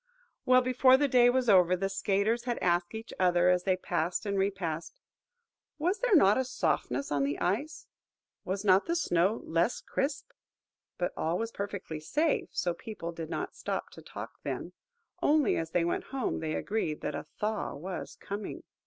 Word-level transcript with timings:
Well, 0.47 0.61
before 0.61 0.97
the 0.97 1.07
day 1.07 1.29
was 1.29 1.47
over, 1.47 1.75
the 1.75 1.87
skaters 1.87 2.45
had 2.45 2.57
asked 2.57 2.95
each 2.95 3.13
other, 3.19 3.49
as 3.49 3.65
they 3.65 3.77
passed 3.77 4.25
and 4.25 4.35
repassed, 4.35 4.99
"Was 5.77 5.99
there 5.99 6.15
not 6.15 6.39
a 6.39 6.43
softness 6.43 7.11
on 7.11 7.23
the 7.23 7.37
ice?"–"Was 7.37 8.65
not 8.65 8.87
the 8.87 8.95
snow 8.95 9.43
less 9.45 9.79
crisp?" 9.79 10.31
But 10.97 11.13
all 11.15 11.37
was 11.37 11.51
perfectly 11.51 11.99
safe, 11.99 12.49
so 12.51 12.73
people 12.73 13.11
did 13.11 13.29
not 13.29 13.55
stop 13.55 13.91
to 13.91 14.01
talk 14.01 14.39
then: 14.41 14.73
only, 15.21 15.55
as 15.55 15.69
they 15.69 15.85
went 15.85 16.05
home, 16.05 16.39
they 16.39 16.55
agreed 16.55 17.01
that 17.01 17.13
a 17.13 17.27
thaw 17.37 17.75
was 17.75 18.15
coming. 18.15 18.63